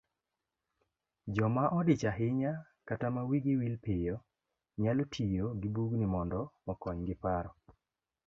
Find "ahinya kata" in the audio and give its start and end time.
2.11-3.07